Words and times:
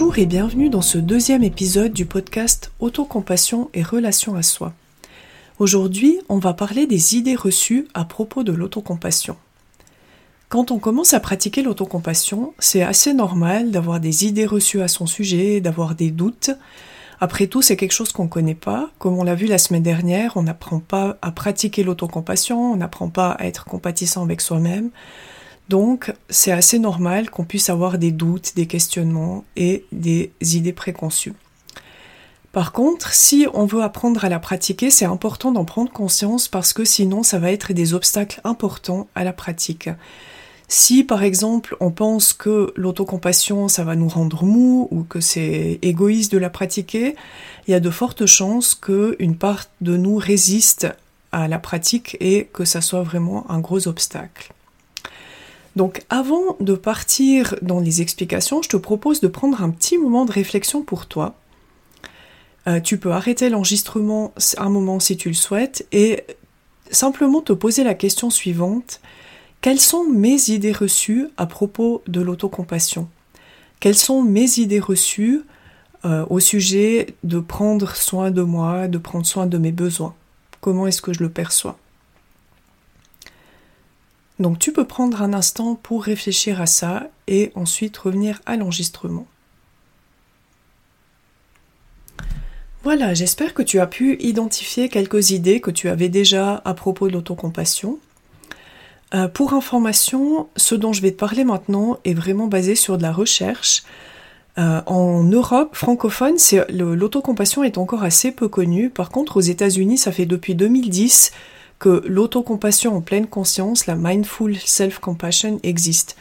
Bonjour 0.00 0.18
et 0.18 0.24
bienvenue 0.24 0.70
dans 0.70 0.80
ce 0.80 0.96
deuxième 0.96 1.42
épisode 1.42 1.92
du 1.92 2.06
podcast 2.06 2.72
Autocompassion 2.80 3.68
et 3.74 3.82
relation 3.82 4.34
à 4.34 4.42
soi. 4.42 4.72
Aujourd'hui, 5.58 6.18
on 6.30 6.38
va 6.38 6.54
parler 6.54 6.86
des 6.86 7.16
idées 7.16 7.34
reçues 7.34 7.86
à 7.92 8.06
propos 8.06 8.42
de 8.42 8.50
l'autocompassion. 8.50 9.36
Quand 10.48 10.70
on 10.70 10.78
commence 10.78 11.12
à 11.12 11.20
pratiquer 11.20 11.60
l'autocompassion, 11.60 12.54
c'est 12.58 12.80
assez 12.80 13.12
normal 13.12 13.72
d'avoir 13.72 14.00
des 14.00 14.24
idées 14.24 14.46
reçues 14.46 14.80
à 14.80 14.88
son 14.88 15.04
sujet, 15.04 15.60
d'avoir 15.60 15.94
des 15.94 16.10
doutes. 16.10 16.50
Après 17.20 17.46
tout, 17.46 17.60
c'est 17.60 17.76
quelque 17.76 17.92
chose 17.92 18.12
qu'on 18.12 18.24
ne 18.24 18.30
connaît 18.30 18.54
pas. 18.54 18.88
Comme 18.98 19.18
on 19.18 19.22
l'a 19.22 19.34
vu 19.34 19.44
la 19.44 19.58
semaine 19.58 19.82
dernière, 19.82 20.38
on 20.38 20.44
n'apprend 20.44 20.80
pas 20.80 21.18
à 21.20 21.30
pratiquer 21.30 21.84
l'autocompassion, 21.84 22.72
on 22.72 22.76
n'apprend 22.76 23.10
pas 23.10 23.32
à 23.32 23.44
être 23.44 23.66
compatissant 23.66 24.22
avec 24.22 24.40
soi-même. 24.40 24.92
Donc, 25.70 26.12
c'est 26.28 26.50
assez 26.50 26.80
normal 26.80 27.30
qu'on 27.30 27.44
puisse 27.44 27.70
avoir 27.70 27.96
des 27.96 28.10
doutes, 28.10 28.56
des 28.56 28.66
questionnements 28.66 29.44
et 29.54 29.84
des 29.92 30.32
idées 30.40 30.72
préconçues. 30.72 31.34
Par 32.50 32.72
contre, 32.72 33.14
si 33.14 33.46
on 33.54 33.66
veut 33.66 33.84
apprendre 33.84 34.24
à 34.24 34.28
la 34.28 34.40
pratiquer, 34.40 34.90
c'est 34.90 35.04
important 35.04 35.52
d'en 35.52 35.64
prendre 35.64 35.92
conscience 35.92 36.48
parce 36.48 36.72
que 36.72 36.84
sinon 36.84 37.22
ça 37.22 37.38
va 37.38 37.52
être 37.52 37.72
des 37.72 37.94
obstacles 37.94 38.40
importants 38.42 39.06
à 39.14 39.22
la 39.22 39.32
pratique. 39.32 39.88
Si 40.66 41.04
par 41.04 41.22
exemple 41.22 41.76
on 41.78 41.92
pense 41.92 42.32
que 42.32 42.72
l'autocompassion 42.74 43.68
ça 43.68 43.84
va 43.84 43.94
nous 43.94 44.08
rendre 44.08 44.42
mou 44.42 44.88
ou 44.90 45.04
que 45.04 45.20
c'est 45.20 45.78
égoïste 45.82 46.32
de 46.32 46.38
la 46.38 46.50
pratiquer, 46.50 47.14
il 47.68 47.70
y 47.70 47.74
a 47.74 47.80
de 47.80 47.90
fortes 47.90 48.26
chances 48.26 48.74
qu'une 48.74 49.36
part 49.36 49.66
de 49.80 49.96
nous 49.96 50.16
résiste 50.16 50.88
à 51.30 51.46
la 51.46 51.60
pratique 51.60 52.16
et 52.18 52.48
que 52.52 52.64
ça 52.64 52.80
soit 52.80 53.04
vraiment 53.04 53.48
un 53.48 53.60
gros 53.60 53.86
obstacle. 53.86 54.52
Donc 55.76 56.02
avant 56.10 56.56
de 56.60 56.74
partir 56.74 57.54
dans 57.62 57.80
les 57.80 58.02
explications, 58.02 58.62
je 58.62 58.68
te 58.68 58.76
propose 58.76 59.20
de 59.20 59.28
prendre 59.28 59.62
un 59.62 59.70
petit 59.70 59.98
moment 59.98 60.24
de 60.24 60.32
réflexion 60.32 60.82
pour 60.82 61.06
toi. 61.06 61.36
Euh, 62.66 62.80
tu 62.80 62.98
peux 62.98 63.12
arrêter 63.12 63.48
l'enregistrement 63.48 64.34
un 64.58 64.68
moment 64.68 65.00
si 65.00 65.16
tu 65.16 65.28
le 65.28 65.34
souhaites 65.34 65.86
et 65.92 66.24
simplement 66.90 67.40
te 67.40 67.52
poser 67.52 67.84
la 67.84 67.94
question 67.94 68.30
suivante. 68.30 69.00
Quelles 69.60 69.80
sont 69.80 70.04
mes 70.04 70.50
idées 70.50 70.72
reçues 70.72 71.28
à 71.36 71.46
propos 71.46 72.02
de 72.06 72.20
l'autocompassion? 72.20 73.08
Quelles 73.78 73.96
sont 73.96 74.22
mes 74.22 74.58
idées 74.58 74.80
reçues 74.80 75.42
euh, 76.04 76.26
au 76.28 76.40
sujet 76.40 77.14
de 77.24 77.40
prendre 77.40 77.94
soin 77.96 78.30
de 78.30 78.42
moi, 78.42 78.88
de 78.88 78.98
prendre 78.98 79.26
soin 79.26 79.46
de 79.46 79.56
mes 79.56 79.72
besoins? 79.72 80.14
Comment 80.60 80.86
est-ce 80.86 81.00
que 81.00 81.12
je 81.12 81.22
le 81.22 81.30
perçois? 81.30 81.78
Donc 84.40 84.58
tu 84.58 84.72
peux 84.72 84.86
prendre 84.86 85.22
un 85.22 85.32
instant 85.34 85.74
pour 85.74 86.02
réfléchir 86.02 86.60
à 86.60 86.66
ça 86.66 87.08
et 87.28 87.52
ensuite 87.54 87.96
revenir 87.98 88.40
à 88.46 88.56
l'enregistrement. 88.56 89.26
Voilà, 92.82 93.12
j'espère 93.12 93.52
que 93.52 93.62
tu 93.62 93.78
as 93.78 93.86
pu 93.86 94.16
identifier 94.20 94.88
quelques 94.88 95.30
idées 95.30 95.60
que 95.60 95.70
tu 95.70 95.90
avais 95.90 96.08
déjà 96.08 96.62
à 96.64 96.72
propos 96.72 97.08
de 97.08 97.12
l'autocompassion. 97.12 97.98
Euh, 99.12 99.28
pour 99.28 99.52
information, 99.52 100.48
ce 100.56 100.74
dont 100.74 100.94
je 100.94 101.02
vais 101.02 101.10
te 101.10 101.18
parler 101.18 101.44
maintenant 101.44 101.98
est 102.04 102.14
vraiment 102.14 102.46
basé 102.46 102.74
sur 102.74 102.96
de 102.96 103.02
la 103.02 103.12
recherche. 103.12 103.82
Euh, 104.56 104.80
en 104.86 105.22
Europe 105.24 105.76
francophone, 105.76 106.36
l'autocompassion 106.70 107.62
est 107.62 107.76
encore 107.76 108.02
assez 108.02 108.32
peu 108.32 108.48
connue. 108.48 108.88
Par 108.88 109.10
contre, 109.10 109.36
aux 109.36 109.42
États-Unis, 109.42 109.98
ça 109.98 110.12
fait 110.12 110.26
depuis 110.26 110.54
2010 110.54 111.32
que 111.80 112.04
l'autocompassion 112.06 112.94
en 112.96 113.00
pleine 113.00 113.26
conscience, 113.26 113.86
la 113.86 113.96
mindful 113.96 114.56
self-compassion 114.56 115.58
existe. 115.64 116.16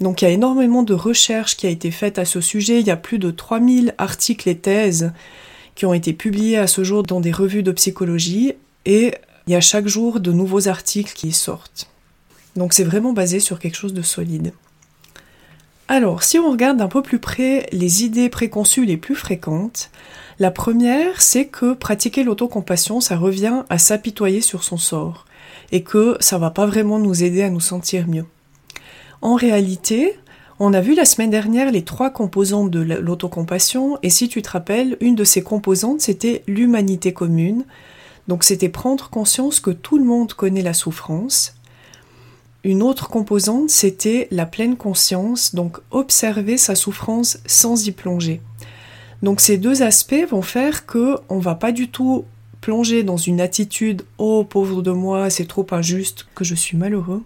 Donc 0.00 0.22
il 0.22 0.24
y 0.24 0.28
a 0.28 0.30
énormément 0.30 0.82
de 0.82 0.94
recherches 0.94 1.56
qui 1.56 1.66
a 1.66 1.70
été 1.70 1.90
faites 1.90 2.18
à 2.18 2.24
ce 2.24 2.40
sujet, 2.40 2.80
il 2.80 2.86
y 2.86 2.92
a 2.92 2.96
plus 2.96 3.18
de 3.18 3.30
3000 3.30 3.94
articles 3.98 4.48
et 4.48 4.56
thèses 4.56 5.12
qui 5.74 5.84
ont 5.84 5.92
été 5.92 6.14
publiés 6.14 6.56
à 6.56 6.66
ce 6.66 6.84
jour 6.84 7.02
dans 7.02 7.20
des 7.20 7.32
revues 7.32 7.62
de 7.62 7.72
psychologie 7.72 8.54
et 8.86 9.12
il 9.46 9.52
y 9.52 9.56
a 9.56 9.60
chaque 9.60 9.88
jour 9.88 10.20
de 10.20 10.32
nouveaux 10.32 10.68
articles 10.68 11.12
qui 11.12 11.32
sortent. 11.32 11.90
Donc 12.56 12.72
c'est 12.72 12.84
vraiment 12.84 13.12
basé 13.12 13.40
sur 13.40 13.58
quelque 13.58 13.76
chose 13.76 13.94
de 13.94 14.02
solide. 14.02 14.52
Alors, 15.88 16.22
si 16.22 16.38
on 16.38 16.52
regarde 16.52 16.76
d'un 16.76 16.86
peu 16.86 17.02
plus 17.02 17.18
près 17.18 17.66
les 17.72 18.04
idées 18.04 18.28
préconçues 18.28 18.84
les 18.84 18.96
plus 18.96 19.16
fréquentes, 19.16 19.90
la 20.40 20.50
première, 20.50 21.22
c'est 21.22 21.44
que 21.44 21.74
pratiquer 21.74 22.24
l'autocompassion, 22.24 23.00
ça 23.00 23.16
revient 23.16 23.62
à 23.68 23.78
s'apitoyer 23.78 24.40
sur 24.40 24.64
son 24.64 24.78
sort, 24.78 25.26
et 25.70 25.82
que 25.82 26.16
ça 26.18 26.38
va 26.38 26.50
pas 26.50 26.66
vraiment 26.66 26.98
nous 26.98 27.22
aider 27.22 27.42
à 27.42 27.50
nous 27.50 27.60
sentir 27.60 28.08
mieux. 28.08 28.24
En 29.20 29.34
réalité, 29.34 30.18
on 30.58 30.72
a 30.72 30.80
vu 30.80 30.94
la 30.94 31.04
semaine 31.04 31.30
dernière 31.30 31.70
les 31.70 31.84
trois 31.84 32.10
composantes 32.10 32.70
de 32.70 32.80
l'autocompassion, 32.80 33.98
et 34.02 34.10
si 34.10 34.28
tu 34.28 34.40
te 34.40 34.50
rappelles, 34.50 34.96
une 35.00 35.14
de 35.14 35.24
ces 35.24 35.42
composantes, 35.42 36.00
c'était 36.00 36.42
l'humanité 36.46 37.12
commune. 37.12 37.64
Donc 38.26 38.42
c'était 38.42 38.68
prendre 38.68 39.10
conscience 39.10 39.60
que 39.60 39.70
tout 39.70 39.98
le 39.98 40.04
monde 40.04 40.32
connaît 40.32 40.62
la 40.62 40.74
souffrance, 40.74 41.54
une 42.62 42.82
autre 42.82 43.08
composante, 43.08 43.70
c'était 43.70 44.28
la 44.30 44.44
pleine 44.44 44.76
conscience, 44.76 45.54
donc 45.54 45.78
observer 45.90 46.58
sa 46.58 46.74
souffrance 46.74 47.38
sans 47.46 47.86
y 47.86 47.90
plonger. 47.90 48.42
Donc 49.22 49.40
ces 49.40 49.58
deux 49.58 49.82
aspects 49.82 50.26
vont 50.30 50.42
faire 50.42 50.86
que 50.86 51.16
on 51.28 51.38
va 51.38 51.54
pas 51.54 51.72
du 51.72 51.88
tout 51.88 52.24
plonger 52.60 53.02
dans 53.02 53.16
une 53.16 53.40
attitude 53.40 54.02
oh 54.18 54.44
pauvre 54.44 54.82
de 54.82 54.90
moi, 54.90 55.30
c'est 55.30 55.46
trop 55.46 55.66
injuste 55.70 56.26
que 56.34 56.44
je 56.44 56.54
suis 56.54 56.76
malheureux. 56.76 57.22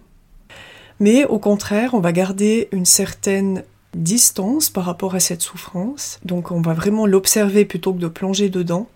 Mais 0.99 1.25
au 1.25 1.39
contraire, 1.39 1.93
on 1.93 1.99
va 1.99 2.11
garder 2.11 2.69
une 2.71 2.85
certaine 2.85 3.63
distance 3.93 4.69
par 4.69 4.85
rapport 4.85 5.15
à 5.15 5.19
cette 5.19 5.41
souffrance. 5.41 6.19
Donc 6.23 6.51
on 6.51 6.61
va 6.61 6.73
vraiment 6.73 7.05
l'observer 7.05 7.65
plutôt 7.65 7.93
que 7.93 7.99
de 7.99 8.07
plonger 8.07 8.49
dedans. 8.49 8.87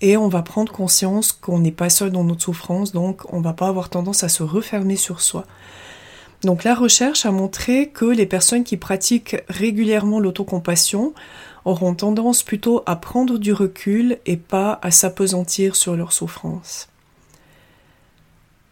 Et 0.00 0.16
on 0.16 0.28
va 0.28 0.42
prendre 0.42 0.72
conscience 0.72 1.32
qu'on 1.32 1.58
n'est 1.58 1.72
pas 1.72 1.90
seul 1.90 2.12
dans 2.12 2.22
notre 2.22 2.42
souffrance, 2.42 2.92
donc 2.92 3.22
on 3.32 3.40
va 3.40 3.52
pas 3.52 3.66
avoir 3.66 3.88
tendance 3.88 4.22
à 4.22 4.28
se 4.28 4.44
refermer 4.44 4.94
sur 4.94 5.20
soi. 5.20 5.44
Donc 6.42 6.62
la 6.62 6.76
recherche 6.76 7.26
a 7.26 7.32
montré 7.32 7.88
que 7.88 8.04
les 8.04 8.26
personnes 8.26 8.62
qui 8.62 8.76
pratiquent 8.76 9.38
régulièrement 9.48 10.20
l'autocompassion 10.20 11.14
auront 11.68 11.94
tendance 11.94 12.42
plutôt 12.42 12.82
à 12.86 12.96
prendre 12.96 13.38
du 13.38 13.52
recul 13.52 14.18
et 14.24 14.36
pas 14.36 14.78
à 14.82 14.90
s'apesantir 14.90 15.76
sur 15.76 15.96
leur 15.96 16.12
souffrance. 16.12 16.88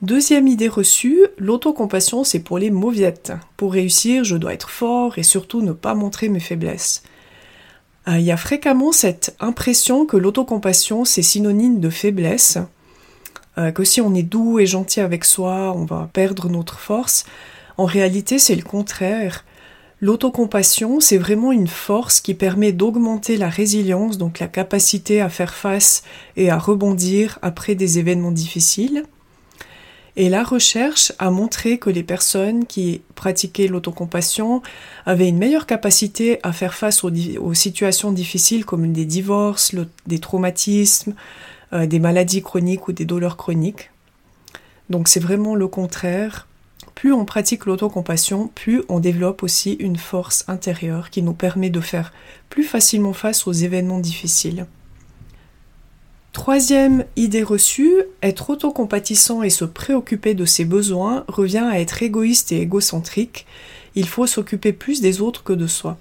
Deuxième 0.03 0.47
idée 0.47 0.69
reçue, 0.69 1.27
l'autocompassion 1.39 2.25
c'est 2.25 2.41
pour 2.41 2.59
les 2.59 2.71
mauviettes. 2.71 3.33
Pour 3.57 3.73
réussir, 3.73 4.25
je 4.25 4.37
dois 4.37 4.55
être 4.55 4.71
fort 4.71 5.19
et 5.19 5.23
surtout 5.23 5.63
ne 5.63 5.73
pas 5.73 5.95
montrer 5.95 6.29
mes 6.29 6.41
faiblesses. 6.41 7.03
Euh, 8.09 8.19
il 8.19 8.25
y 8.25 8.31
a 8.31 8.37
fréquemment 8.37 8.93
cette 8.93 9.37
impression 9.41 10.07
que 10.07 10.17
l'autocompassion 10.17 11.05
c'est 11.05 11.23
synonyme 11.23 11.81
de 11.81 11.91
faiblesse, 11.91 12.59
euh, 13.59 13.73
que 13.73 13.85
si 13.85 14.01
on 14.01 14.15
est 14.15 14.23
doux 14.23 14.59
et 14.59 14.67
gentil 14.67 15.01
avec 15.01 15.25
soi, 15.25 15.73
on 15.75 15.85
va 15.85 16.09
perdre 16.13 16.49
notre 16.49 16.79
force. 16.79 17.25
En 17.79 17.85
réalité, 17.85 18.39
c'est 18.39 18.57
le 18.57 18.63
contraire. 18.63 19.45
L'autocompassion, 20.03 21.01
c'est 21.01 21.17
vraiment 21.17 21.53
une 21.53 21.69
force 21.69 22.21
qui 22.21 22.35
permet 22.35 22.73
d'augmenter 22.73 23.39
la 23.39 23.49
résilience, 23.49 24.19
donc 24.19 24.41
la 24.41 24.47
capacité 24.47 25.23
à 25.23 25.31
faire 25.31 25.55
face 25.55 26.03
et 26.37 26.51
à 26.51 26.59
rebondir 26.59 27.39
après 27.41 27.75
des 27.75 27.99
événements 27.99 28.31
difficiles. 28.31 29.05
Et 30.17 30.29
la 30.29 30.45
recherche 30.45 31.13
a 31.19 31.31
montré 31.31 31.79
que 31.79 31.91
les 31.91 32.03
personnes 32.03 32.67
qui 32.67 33.03
pratiquaient 33.15 33.69
l'autocompassion 33.69 34.63
avaient 35.07 35.29
une 35.29 35.39
meilleure 35.39 35.67
capacité 35.67 36.41
à 36.43 36.53
faire 36.53 36.75
face 36.75 37.03
aux, 37.05 37.55
situations 37.55 38.13
difficiles 38.13 38.65
comme 38.65 38.93
des 38.93 39.05
divorces, 39.07 39.75
des 40.07 40.19
traumatismes, 40.19 41.15
euh, 41.73 41.87
des 41.87 41.99
maladies 41.99 42.43
chroniques 42.43 42.89
ou 42.89 42.93
des 42.93 43.05
douleurs 43.05 43.37
chroniques. 43.37 43.91
Donc 44.89 45.09
c'est 45.09 45.21
vraiment 45.21 45.55
le 45.55 45.69
contraire 45.69 46.47
plus 46.97 47.13
on 47.13 47.27
pratique 47.27 47.67
l'autocompassion, 47.67 48.49
plus 48.55 48.83
on 48.89 49.01
développe 49.01 49.43
aussi 49.43 49.75
une 49.75 49.99
force 49.99 50.45
intérieure 50.49 51.11
qui 51.11 51.23
nous 51.23 51.35
permet 51.35 51.71
de 51.71 51.81
faire 51.81 52.13
plus 52.49 52.65
facilement 52.65 53.13
face 53.13 53.47
aux 53.47 53.53
événements 53.53 54.01
difficiles. 54.01 54.67
Troisième 56.33 57.05
idée 57.15 57.43
reçue, 57.43 57.95
être 58.23 58.49
autocompatissant 58.49 59.43
et 59.43 59.51
se 59.51 59.67
préoccuper 59.67 60.33
de 60.33 60.47
ses 60.47 60.65
besoins 60.65 61.25
revient 61.29 61.69
à 61.71 61.81
être 61.81 62.03
égoïste 62.03 62.51
et 62.51 62.63
égocentrique. 62.63 63.47
Il 63.95 64.09
faut 64.09 64.27
s'occuper 64.27 64.73
plus 64.73 65.03
des 65.03 65.21
autres 65.21 65.45
que 65.45 65.53
de 65.53 65.67
soi. 65.67 65.99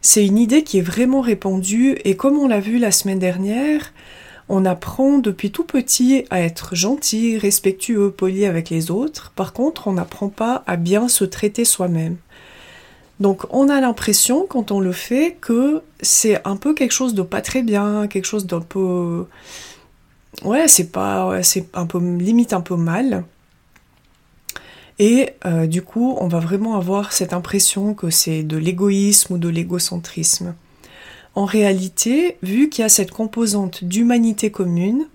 C'est 0.00 0.26
une 0.26 0.38
idée 0.38 0.62
qui 0.62 0.78
est 0.78 0.82
vraiment 0.82 1.20
répandue 1.20 1.98
et 2.04 2.16
comme 2.16 2.38
on 2.38 2.48
l'a 2.48 2.60
vu 2.60 2.78
la 2.78 2.90
semaine 2.90 3.18
dernière, 3.18 3.92
on 4.48 4.64
apprend 4.64 5.18
depuis 5.18 5.50
tout 5.50 5.64
petit 5.64 6.24
à 6.30 6.40
être 6.40 6.74
gentil, 6.74 7.36
respectueux, 7.38 8.10
poli 8.10 8.44
avec 8.44 8.70
les 8.70 8.90
autres. 8.90 9.32
Par 9.34 9.52
contre, 9.52 9.88
on 9.88 9.92
n'apprend 9.92 10.28
pas 10.28 10.62
à 10.66 10.76
bien 10.76 11.08
se 11.08 11.24
traiter 11.24 11.64
soi-même. 11.64 12.16
Donc 13.18 13.46
on 13.50 13.68
a 13.68 13.80
l'impression 13.80 14.46
quand 14.46 14.70
on 14.70 14.80
le 14.80 14.92
fait 14.92 15.36
que 15.40 15.82
c'est 16.00 16.46
un 16.46 16.56
peu 16.56 16.74
quelque 16.74 16.92
chose 16.92 17.14
de 17.14 17.22
pas 17.22 17.40
très 17.40 17.62
bien, 17.62 18.06
quelque 18.08 18.26
chose 18.26 18.46
d'un 18.46 18.60
peu 18.60 19.26
ouais, 20.44 20.68
c'est 20.68 20.92
pas 20.92 21.42
c'est 21.42 21.74
un 21.74 21.86
peu 21.86 21.98
limite 21.98 22.52
un 22.52 22.60
peu 22.60 22.76
mal. 22.76 23.24
Et 24.98 25.30
euh, 25.44 25.66
du 25.66 25.82
coup, 25.82 26.16
on 26.20 26.28
va 26.28 26.38
vraiment 26.38 26.76
avoir 26.76 27.12
cette 27.12 27.32
impression 27.32 27.94
que 27.94 28.10
c'est 28.10 28.42
de 28.42 28.56
l'égoïsme 28.56 29.34
ou 29.34 29.38
de 29.38 29.48
l'égocentrisme. 29.48 30.54
En 31.36 31.44
réalité, 31.44 32.38
vu 32.42 32.70
qu'il 32.70 32.82
y 32.82 32.86
a 32.86 32.88
cette 32.88 33.10
composante 33.10 33.84
d'humanité 33.84 34.50
commune, 34.50 35.06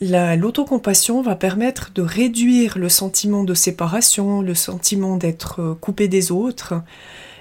l'autocompassion 0.00 1.22
va 1.22 1.34
permettre 1.34 1.90
de 1.92 2.02
réduire 2.02 2.78
le 2.78 2.88
sentiment 2.88 3.42
de 3.42 3.52
séparation, 3.52 4.42
le 4.42 4.54
sentiment 4.54 5.16
d'être 5.16 5.60
euh, 5.60 5.74
coupé 5.74 6.06
des 6.06 6.30
autres, 6.30 6.74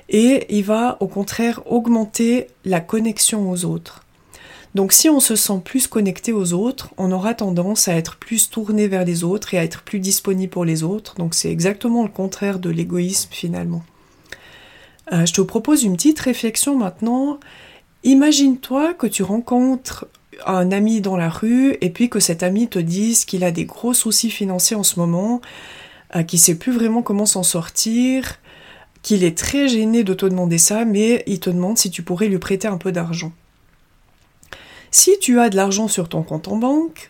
et 0.09 0.47
il 0.49 0.63
va 0.63 0.97
au 1.01 1.07
contraire 1.07 1.61
augmenter 1.67 2.47
la 2.65 2.79
connexion 2.79 3.51
aux 3.51 3.63
autres. 3.63 4.03
Donc 4.73 4.91
si 4.91 5.07
on 5.07 5.19
se 5.19 5.35
sent 5.35 5.61
plus 5.63 5.85
connecté 5.85 6.33
aux 6.33 6.53
autres, 6.53 6.89
on 6.97 7.11
aura 7.11 7.35
tendance 7.35 7.87
à 7.87 7.93
être 7.93 8.17
plus 8.17 8.49
tourné 8.49 8.87
vers 8.87 9.05
les 9.05 9.23
autres 9.23 9.53
et 9.53 9.59
à 9.59 9.63
être 9.63 9.83
plus 9.83 9.99
disponible 9.99 10.51
pour 10.51 10.65
les 10.65 10.83
autres. 10.83 11.13
Donc 11.15 11.35
c'est 11.35 11.51
exactement 11.51 12.01
le 12.01 12.09
contraire 12.09 12.57
de 12.57 12.71
l'égoïsme 12.71 13.29
finalement. 13.31 13.83
Euh, 15.11 15.25
je 15.25 15.33
te 15.33 15.41
propose 15.41 15.83
une 15.83 15.95
petite 15.95 16.19
réflexion 16.19 16.75
maintenant. 16.77 17.39
Imagine-toi 18.03 18.93
que 18.93 19.07
tu 19.07 19.23
rencontres 19.23 20.07
un 20.45 20.71
ami 20.71 21.01
dans 21.01 21.17
la 21.17 21.29
rue 21.29 21.77
et 21.81 21.89
puis 21.89 22.09
que 22.09 22.19
cet 22.19 22.43
ami 22.43 22.67
te 22.67 22.79
dise 22.79 23.25
qu'il 23.25 23.43
a 23.43 23.51
des 23.51 23.65
gros 23.65 23.93
soucis 23.93 24.29
financiers 24.29 24.75
en 24.75 24.83
ce 24.83 24.99
moment, 24.99 25.41
euh, 26.15 26.23
qu'il 26.23 26.39
sait 26.39 26.55
plus 26.55 26.71
vraiment 26.71 27.01
comment 27.01 27.25
s'en 27.25 27.43
sortir, 27.43 28.39
qu'il 29.01 29.23
est 29.23 29.37
très 29.37 29.67
gêné 29.67 30.03
de 30.03 30.13
te 30.13 30.25
demander 30.25 30.57
ça, 30.57 30.85
mais 30.85 31.23
il 31.27 31.39
te 31.39 31.49
demande 31.49 31.77
si 31.77 31.89
tu 31.89 32.03
pourrais 32.03 32.27
lui 32.27 32.37
prêter 32.37 32.67
un 32.67 32.77
peu 32.77 32.91
d'argent. 32.91 33.31
Si 34.91 35.17
tu 35.19 35.39
as 35.39 35.49
de 35.49 35.55
l'argent 35.55 35.87
sur 35.87 36.09
ton 36.09 36.23
compte 36.23 36.47
en 36.47 36.57
banque, 36.57 37.09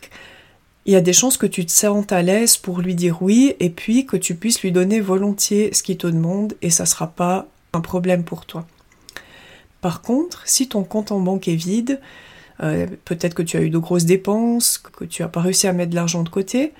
il 0.85 0.93
y 0.93 0.95
a 0.95 1.01
des 1.01 1.13
chances 1.13 1.37
que 1.37 1.45
tu 1.45 1.65
te 1.65 1.71
sentes 1.71 2.11
à 2.11 2.21
l'aise 2.21 2.57
pour 2.57 2.79
lui 2.79 2.95
dire 2.95 3.21
oui 3.21 3.55
et 3.59 3.69
puis 3.69 4.05
que 4.05 4.15
tu 4.15 4.35
puisses 4.35 4.61
lui 4.61 4.71
donner 4.71 5.01
volontiers 5.01 5.73
ce 5.73 5.83
qu'il 5.83 5.97
te 5.97 6.07
demande 6.07 6.55
et 6.61 6.69
ça 6.69 6.83
ne 6.83 6.87
sera 6.87 7.07
pas 7.07 7.47
un 7.73 7.81
problème 7.81 8.23
pour 8.23 8.45
toi. 8.45 8.65
Par 9.81 10.01
contre, 10.01 10.43
si 10.45 10.67
ton 10.67 10.83
compte 10.83 11.11
en 11.11 11.19
banque 11.19 11.47
est 11.47 11.55
vide, 11.55 12.01
euh, 12.63 12.87
peut-être 13.05 13.35
que 13.35 13.43
tu 13.43 13.57
as 13.57 13.61
eu 13.61 13.69
de 13.69 13.77
grosses 13.77 14.05
dépenses, 14.05 14.77
que 14.77 15.05
tu 15.05 15.21
n'as 15.21 15.27
pas 15.27 15.41
réussi 15.41 15.67
à 15.67 15.73
mettre 15.73 15.91
de 15.91 15.95
l'argent 15.95 16.23
de 16.23 16.29
côté, 16.29 16.73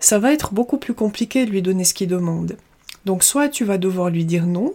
ça 0.00 0.18
va 0.18 0.32
être 0.32 0.52
beaucoup 0.52 0.78
plus 0.78 0.94
compliqué 0.94 1.46
de 1.46 1.50
lui 1.50 1.62
donner 1.62 1.84
ce 1.84 1.94
qu'il 1.94 2.08
demande. 2.08 2.56
Donc 3.04 3.22
soit 3.22 3.48
tu 3.48 3.64
vas 3.64 3.78
devoir 3.78 4.10
lui 4.10 4.24
dire 4.24 4.46
non, 4.46 4.74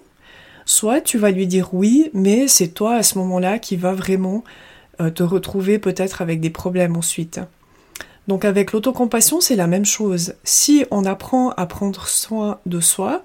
soit 0.66 1.02
tu 1.02 1.18
vas 1.18 1.32
lui 1.32 1.48
dire 1.48 1.74
oui, 1.74 2.10
mais 2.14 2.48
c'est 2.48 2.70
toi 2.70 2.96
à 2.96 3.04
ce 3.04 3.18
moment-là 3.18 3.60
qui 3.60 3.76
va 3.76 3.94
vraiment 3.94 4.44
euh, 5.02 5.10
te 5.10 5.24
retrouver 5.24 5.80
peut-être 5.80 6.22
avec 6.22 6.40
des 6.40 6.50
problèmes 6.50 6.96
ensuite. 6.96 7.40
Donc 8.28 8.46
avec 8.46 8.72
l'autocompassion, 8.72 9.42
c'est 9.42 9.56
la 9.56 9.68
même 9.68 9.86
chose. 9.86 10.36
Si 10.44 10.86
on 10.92 11.06
apprend 11.06 11.50
à 11.52 11.66
prendre 11.66 12.08
soin 12.08 12.60
de 12.66 12.80
soi, 12.80 13.24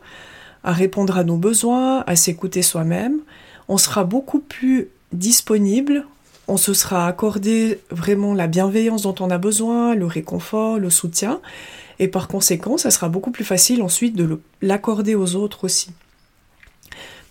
à 0.64 0.72
répondre 0.72 1.18
à 1.18 1.24
nos 1.24 1.36
besoins, 1.36 2.02
à 2.06 2.16
s'écouter 2.16 2.62
soi-même, 2.62 3.20
on 3.68 3.78
sera 3.78 4.04
beaucoup 4.04 4.40
plus 4.40 4.88
disponible, 5.12 6.06
on 6.48 6.56
se 6.56 6.74
sera 6.74 7.06
accordé 7.06 7.80
vraiment 7.90 8.34
la 8.34 8.46
bienveillance 8.46 9.02
dont 9.02 9.14
on 9.20 9.30
a 9.30 9.38
besoin, 9.38 9.94
le 9.94 10.06
réconfort, 10.06 10.78
le 10.78 10.90
soutien, 10.90 11.40
et 11.98 12.08
par 12.08 12.28
conséquent, 12.28 12.76
ça 12.76 12.90
sera 12.90 13.08
beaucoup 13.08 13.30
plus 13.30 13.44
facile 13.44 13.82
ensuite 13.82 14.16
de 14.16 14.40
l'accorder 14.60 15.14
aux 15.14 15.36
autres 15.36 15.64
aussi. 15.64 15.90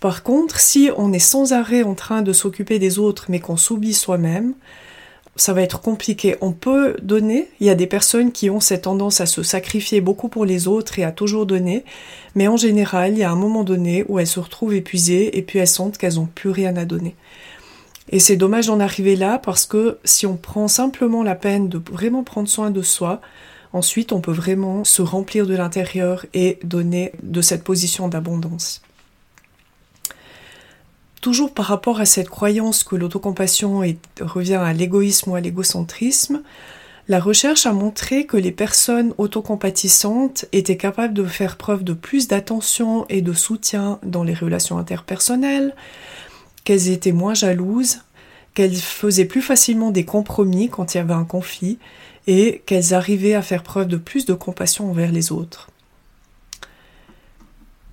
Par 0.00 0.22
contre, 0.22 0.60
si 0.60 0.90
on 0.96 1.12
est 1.12 1.18
sans 1.18 1.52
arrêt 1.52 1.82
en 1.82 1.94
train 1.94 2.22
de 2.22 2.32
s'occuper 2.32 2.78
des 2.78 2.98
autres 2.98 3.26
mais 3.28 3.40
qu'on 3.40 3.56
s'oublie 3.56 3.94
soi-même, 3.94 4.54
ça 5.36 5.52
va 5.52 5.62
être 5.62 5.80
compliqué. 5.80 6.36
On 6.40 6.52
peut 6.52 6.96
donner, 7.02 7.48
il 7.60 7.66
y 7.66 7.70
a 7.70 7.74
des 7.74 7.86
personnes 7.86 8.32
qui 8.32 8.50
ont 8.50 8.60
cette 8.60 8.82
tendance 8.82 9.20
à 9.20 9.26
se 9.26 9.42
sacrifier 9.42 10.00
beaucoup 10.00 10.28
pour 10.28 10.44
les 10.44 10.68
autres 10.68 10.98
et 10.98 11.04
à 11.04 11.12
toujours 11.12 11.46
donner, 11.46 11.84
mais 12.34 12.48
en 12.48 12.56
général, 12.56 13.12
il 13.12 13.18
y 13.18 13.24
a 13.24 13.30
un 13.30 13.36
moment 13.36 13.64
donné 13.64 14.04
où 14.08 14.18
elles 14.18 14.26
se 14.26 14.40
retrouvent 14.40 14.74
épuisées 14.74 15.36
et 15.36 15.42
puis 15.42 15.58
elles 15.58 15.68
sentent 15.68 15.98
qu'elles 15.98 16.16
n'ont 16.16 16.28
plus 16.32 16.50
rien 16.50 16.76
à 16.76 16.84
donner. 16.84 17.16
Et 18.10 18.18
c'est 18.18 18.36
dommage 18.36 18.66
d'en 18.66 18.80
arriver 18.80 19.16
là 19.16 19.38
parce 19.38 19.66
que 19.66 19.98
si 20.04 20.26
on 20.26 20.36
prend 20.36 20.68
simplement 20.68 21.22
la 21.22 21.34
peine 21.34 21.68
de 21.68 21.80
vraiment 21.90 22.22
prendre 22.22 22.48
soin 22.48 22.70
de 22.70 22.82
soi, 22.82 23.20
ensuite 23.72 24.12
on 24.12 24.20
peut 24.20 24.32
vraiment 24.32 24.84
se 24.84 25.02
remplir 25.02 25.46
de 25.46 25.56
l'intérieur 25.56 26.26
et 26.34 26.58
donner 26.62 27.12
de 27.22 27.40
cette 27.40 27.64
position 27.64 28.08
d'abondance. 28.08 28.82
Toujours 31.24 31.54
par 31.54 31.64
rapport 31.64 32.00
à 32.00 32.04
cette 32.04 32.28
croyance 32.28 32.84
que 32.84 32.96
l'autocompassion 32.96 33.80
revient 34.20 34.54
à 34.56 34.74
l'égoïsme 34.74 35.30
ou 35.30 35.34
à 35.34 35.40
l'égocentrisme, 35.40 36.42
la 37.08 37.18
recherche 37.18 37.64
a 37.64 37.72
montré 37.72 38.26
que 38.26 38.36
les 38.36 38.52
personnes 38.52 39.14
autocompatissantes 39.16 40.44
étaient 40.52 40.76
capables 40.76 41.14
de 41.14 41.24
faire 41.24 41.56
preuve 41.56 41.82
de 41.82 41.94
plus 41.94 42.28
d'attention 42.28 43.06
et 43.08 43.22
de 43.22 43.32
soutien 43.32 44.00
dans 44.02 44.22
les 44.22 44.34
relations 44.34 44.76
interpersonnelles, 44.76 45.74
qu'elles 46.64 46.90
étaient 46.90 47.10
moins 47.10 47.32
jalouses, 47.32 48.00
qu'elles 48.52 48.76
faisaient 48.76 49.24
plus 49.24 49.40
facilement 49.40 49.92
des 49.92 50.04
compromis 50.04 50.68
quand 50.68 50.92
il 50.92 50.98
y 50.98 51.00
avait 51.00 51.14
un 51.14 51.24
conflit, 51.24 51.78
et 52.26 52.62
qu'elles 52.66 52.92
arrivaient 52.92 53.32
à 53.32 53.40
faire 53.40 53.62
preuve 53.62 53.88
de 53.88 53.96
plus 53.96 54.26
de 54.26 54.34
compassion 54.34 54.90
envers 54.90 55.10
les 55.10 55.32
autres. 55.32 55.70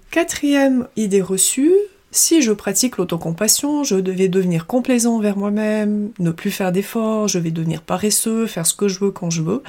Quatrième 0.09 0.89
idée 0.97 1.21
reçue, 1.21 1.71
si 2.11 2.41
je 2.41 2.51
pratique 2.51 2.97
l'autocompassion, 2.97 3.83
je 3.83 3.95
vais 3.95 4.27
devenir 4.27 4.67
complaisant 4.67 5.15
envers 5.15 5.37
moi-même, 5.37 6.11
ne 6.19 6.31
plus 6.31 6.51
faire 6.51 6.71
d'efforts, 6.71 7.29
je 7.29 7.39
vais 7.39 7.51
devenir 7.51 7.81
paresseux, 7.81 8.47
faire 8.47 8.65
ce 8.65 8.73
que 8.73 8.89
je 8.89 8.99
veux 8.99 9.11
quand 9.11 9.29
je 9.29 9.41
veux. 9.41 9.63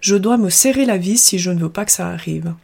Je 0.00 0.16
dois 0.16 0.36
me 0.36 0.50
serrer 0.50 0.84
la 0.84 0.98
vis 0.98 1.18
si 1.18 1.38
je 1.38 1.50
ne 1.50 1.58
veux 1.58 1.70
pas 1.70 1.84
que 1.84 1.92
ça 1.92 2.08
arrive. 2.08 2.54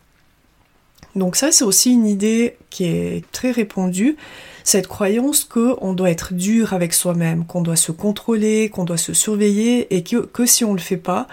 Donc 1.17 1.35
ça, 1.35 1.51
c'est 1.51 1.65
aussi 1.65 1.93
une 1.93 2.07
idée 2.07 2.57
qui 2.71 2.85
est 2.85 3.29
très 3.33 3.51
répandue, 3.51 4.17
cette 4.63 4.87
croyance 4.87 5.43
qu'on 5.45 5.93
doit 5.93 6.11
être 6.11 6.35
dur 6.35 6.73
avec 6.73 6.93
soi-même, 6.93 7.47
qu'on 7.47 7.63
doit 7.63 7.77
se 7.77 7.91
contrôler, 7.91 8.69
qu'on 8.69 8.85
doit 8.85 8.97
se 8.97 9.13
surveiller 9.13 9.93
et 9.95 10.05
que, 10.05 10.19
que 10.19 10.47
si 10.47 10.65
on 10.65 10.73
le 10.73 10.79
fait 10.79 10.97
pas, 10.97 11.27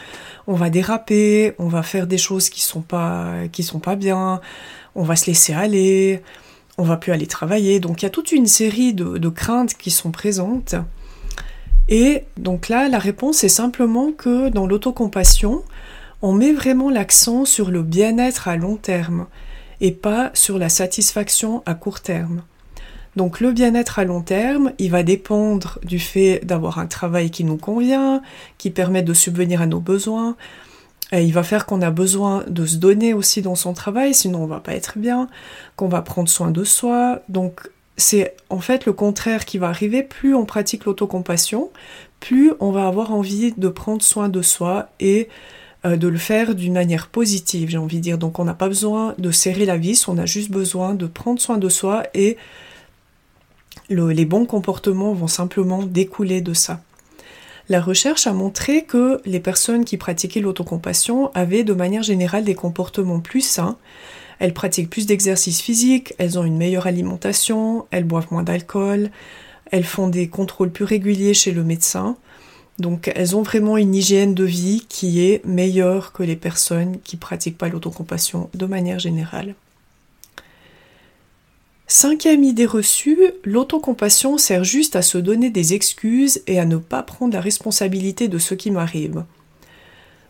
on 0.47 0.53
va 0.53 0.71
déraper, 0.71 1.53
on 1.59 1.67
va 1.67 1.83
faire 1.83 2.07
des 2.07 2.17
choses 2.17 2.49
qui 2.49 2.61
sont 2.61 2.81
pas 2.81 3.47
qui 3.51 3.61
sont 3.61 3.79
pas 3.79 3.95
bien, 3.95 4.41
on 4.95 5.03
va 5.03 5.15
se 5.15 5.27
laisser 5.27 5.53
aller, 5.53 6.23
on 6.77 6.83
va 6.83 6.97
plus 6.97 7.11
aller 7.11 7.27
travailler. 7.27 7.79
Donc 7.79 8.01
il 8.01 8.05
y 8.05 8.07
a 8.07 8.11
toute 8.11 8.31
une 8.31 8.47
série 8.47 8.93
de, 8.93 9.29
craintes 9.29 9.75
qui 9.75 9.91
sont 9.91 10.11
présentes. 10.11 10.75
Et 11.89 12.23
donc 12.37 12.69
là, 12.69 12.89
la 12.89 12.99
réponse 12.99 13.43
est 13.43 13.49
simplement 13.49 14.11
que 14.11 14.49
dans 14.49 14.67
l'autocompassion, 14.67 15.63
on 16.21 16.33
met 16.33 16.51
vraiment 16.51 16.89
l'accent 16.89 17.45
sur 17.45 17.71
le 17.71 17.81
bien-être 17.83 18.47
à 18.47 18.57
long 18.57 18.75
terme 18.75 19.27
et 19.79 19.91
pas 19.91 20.31
sur 20.33 20.57
la 20.57 20.69
satisfaction 20.69 21.63
à 21.65 21.75
court 21.75 22.01
terme. 22.01 22.41
Donc 23.15 23.39
le 23.39 23.51
bien-être 23.51 23.99
à 23.99 24.03
long 24.03 24.21
terme, 24.21 24.73
il 24.77 24.91
va 24.91 25.01
dépendre 25.01 25.79
du 25.83 25.97
fait 25.97 26.41
d'avoir 26.43 26.77
un 26.77 26.85
travail 26.85 27.31
qui 27.31 27.43
nous 27.43 27.57
convient, 27.57 28.21
qui 28.57 28.69
permet 28.69 29.01
de 29.01 29.13
subvenir 29.13 29.61
à 29.61 29.65
nos 29.65 29.79
besoins, 29.79 30.35
et 31.11 31.23
il 31.23 31.33
va 31.33 31.43
faire 31.43 31.65
qu'on 31.65 31.81
a 31.81 31.91
besoin 31.91 32.43
de 32.47 32.65
se 32.65 32.75
donner 32.75 33.13
aussi 33.13 33.41
dans 33.41 33.55
son 33.55 33.73
travail, 33.73 34.13
sinon 34.13 34.43
on 34.43 34.47
va 34.47 34.59
pas 34.59 34.73
être 34.73 34.97
bien, 34.97 35.29
qu'on 35.75 35.87
va 35.87 36.01
prendre 36.01 36.27
soin 36.27 36.51
de 36.51 36.63
soi. 36.63 37.21
Donc 37.29 37.69
c'est 37.95 38.35
en 38.49 38.59
fait 38.59 38.85
le 38.85 38.93
contraire 38.93 39.45
qui 39.45 39.57
va 39.57 39.69
arriver. 39.69 40.03
Plus 40.03 40.35
on 40.35 40.45
pratique 40.45 40.85
l'autocompassion, 40.85 41.71
plus 42.19 42.51
on 42.59 42.71
va 42.71 42.87
avoir 42.87 43.13
envie 43.13 43.53
de 43.55 43.69
prendre 43.69 44.01
soin 44.01 44.27
de 44.27 44.41
soi 44.41 44.89
et 44.99 45.29
euh, 45.85 45.95
de 45.95 46.07
le 46.09 46.17
faire 46.17 46.55
d'une 46.55 46.73
manière 46.73 47.07
positive, 47.07 47.69
j'ai 47.69 47.77
envie 47.77 47.97
de 47.97 48.03
dire. 48.03 48.17
Donc 48.17 48.39
on 48.39 48.43
n'a 48.43 48.53
pas 48.53 48.67
besoin 48.67 49.15
de 49.17 49.31
serrer 49.31 49.65
la 49.65 49.77
vis, 49.77 50.09
on 50.09 50.17
a 50.17 50.25
juste 50.25 50.51
besoin 50.51 50.93
de 50.93 51.07
prendre 51.07 51.39
soin 51.39 51.57
de 51.57 51.69
soi 51.69 52.03
et 52.13 52.37
les 53.89 54.25
bons 54.25 54.45
comportements 54.45 55.13
vont 55.13 55.27
simplement 55.27 55.83
découler 55.83 56.41
de 56.41 56.53
ça. 56.53 56.81
La 57.69 57.81
recherche 57.81 58.27
a 58.27 58.33
montré 58.33 58.85
que 58.85 59.19
les 59.25 59.41
personnes 59.41 59.83
qui 59.83 59.97
pratiquaient 59.97 60.39
l'autocompassion 60.39 61.31
avaient 61.33 61.65
de 61.65 61.73
manière 61.73 62.03
générale 62.03 62.45
des 62.45 62.55
comportements 62.55 63.19
plus 63.19 63.41
sains. 63.41 63.77
Elles 64.39 64.53
pratiquent 64.53 64.89
plus 64.89 65.05
d'exercices 65.05 65.61
physiques, 65.61 66.13
elles 66.17 66.39
ont 66.39 66.45
une 66.45 66.57
meilleure 66.57 66.87
alimentation, 66.87 67.85
elles 67.91 68.05
boivent 68.05 68.31
moins 68.31 68.43
d'alcool, 68.43 69.11
elles 69.69 69.83
font 69.83 70.07
des 70.07 70.29
contrôles 70.29 70.71
plus 70.71 70.85
réguliers 70.85 71.33
chez 71.33 71.51
le 71.51 71.63
médecin. 71.63 72.15
Donc 72.79 73.11
elles 73.13 73.35
ont 73.35 73.41
vraiment 73.41 73.75
une 73.75 73.95
hygiène 73.95 74.33
de 74.33 74.45
vie 74.45 74.85
qui 74.87 75.25
est 75.25 75.43
meilleure 75.45 76.13
que 76.13 76.23
les 76.23 76.35
personnes 76.37 76.99
qui 77.03 77.17
pratiquent 77.17 77.57
pas 77.57 77.67
l'autocompassion 77.67 78.49
de 78.53 78.65
manière 78.65 78.99
générale. 78.99 79.55
Cinquième 81.89 82.43
idée 82.43 82.65
reçue, 82.65 83.17
l'autocompassion 83.45 84.37
sert 84.37 84.65
juste 84.65 84.97
à 84.97 85.01
se 85.01 85.17
donner 85.17 85.49
des 85.49 85.73
excuses 85.73 86.41
et 86.45 86.59
à 86.59 86.65
ne 86.65 86.75
pas 86.75 87.01
prendre 87.01 87.33
la 87.33 87.39
responsabilité 87.39 88.27
de 88.27 88.37
ce 88.39 88.55
qui 88.55 88.71
m'arrive. 88.71 89.23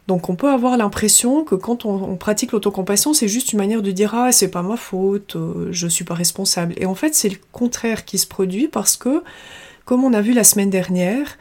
Donc 0.06 0.30
on 0.30 0.36
peut 0.36 0.52
avoir 0.52 0.78
l'impression 0.78 1.44
que 1.44 1.56
quand 1.56 1.84
on, 1.86 2.16
pratique 2.16 2.52
l'autocompassion, 2.52 3.14
c'est 3.14 3.28
juste 3.28 3.54
une 3.54 3.58
manière 3.58 3.82
de 3.82 3.90
dire 3.90 4.14
ah 4.14 4.32
c'est 4.32 4.52
pas 4.52 4.62
ma 4.62 4.78
faute, 4.78 5.36
euh, 5.36 5.70
je 5.72 5.88
suis 5.88 6.06
pas 6.06 6.14
responsable. 6.14 6.76
Et 6.78 6.86
en 6.86 6.94
fait 6.94 7.16
c'est 7.16 7.30
le 7.30 7.38
contraire 7.52 8.06
qui 8.06 8.20
se 8.20 8.28
produit 8.28 8.68
parce 8.68 8.96
que, 8.96 9.24
comme 9.84 10.04
on 10.04 10.14
a 10.14 10.22
vu 10.22 10.34
la 10.34 10.44
semaine 10.44 10.70
dernière, 10.70 11.40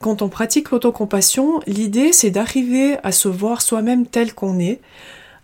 quand 0.00 0.22
on 0.22 0.30
pratique 0.30 0.70
l'autocompassion, 0.70 1.60
l'idée 1.66 2.14
c'est 2.14 2.30
d'arriver 2.30 2.96
à 3.02 3.12
se 3.12 3.28
voir 3.28 3.60
soi-même 3.60 4.06
tel 4.06 4.32
qu'on 4.32 4.58
est, 4.58 4.80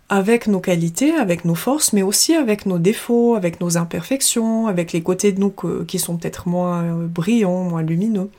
avec 0.09 0.47
nos 0.47 0.59
qualités, 0.59 1.15
avec 1.15 1.45
nos 1.45 1.55
forces, 1.55 1.93
mais 1.93 2.03
aussi 2.03 2.35
avec 2.35 2.65
nos 2.65 2.77
défauts, 2.77 3.35
avec 3.35 3.59
nos 3.59 3.77
imperfections, 3.77 4.67
avec 4.67 4.93
les 4.93 5.01
côtés 5.01 5.31
de 5.31 5.39
nous 5.39 5.53
qui 5.87 5.97
sont 5.97 6.17
peut-être 6.17 6.47
moins 6.47 6.83
euh, 6.83 7.07
brillants, 7.07 7.63
moins 7.63 7.81
lumineux. 7.81 8.29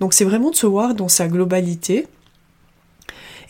Donc 0.00 0.12
c'est 0.12 0.24
vraiment 0.24 0.50
de 0.50 0.56
se 0.56 0.66
voir 0.66 0.94
dans 0.94 1.08
sa 1.08 1.28
globalité. 1.28 2.06